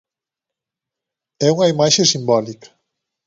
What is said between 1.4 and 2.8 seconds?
É unha imaxe simbólica.